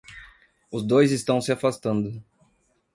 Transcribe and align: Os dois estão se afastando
Os 0.71 0.81
dois 0.83 1.11
estão 1.11 1.39
se 1.39 1.51
afastando 1.51 2.23